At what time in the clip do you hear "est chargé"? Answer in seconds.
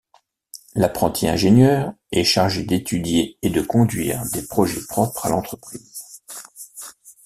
2.11-2.63